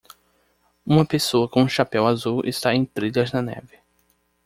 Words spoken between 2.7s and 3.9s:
em trilhas na neve.